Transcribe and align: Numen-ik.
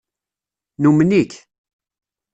Numen-ik. 0.81 1.31